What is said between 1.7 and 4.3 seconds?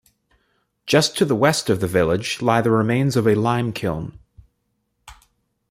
the village lie the remains of a lime kiln.